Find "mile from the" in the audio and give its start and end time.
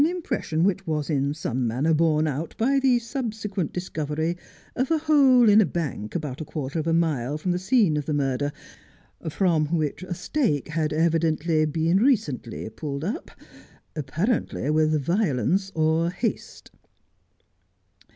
6.93-7.59